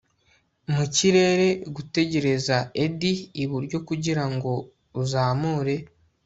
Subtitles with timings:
[0.73, 3.13] mu kirere, gutegereza eddy
[3.43, 4.51] iburyo kugirango
[5.01, 5.75] uzamure